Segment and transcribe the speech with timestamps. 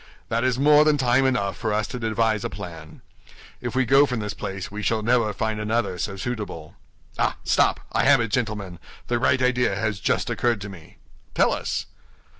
[0.29, 3.01] That is more than time enough for us to devise a plan.
[3.61, 6.73] If we go from this place we shall never find another so suitable.
[7.19, 7.81] Ah, stop!
[7.91, 8.79] I have it, gentlemen;
[9.09, 10.97] the right idea has just occurred to me."
[11.35, 11.85] "Tell us."